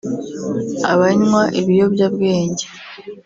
[0.91, 2.65] abanywa ibiyobyabwenge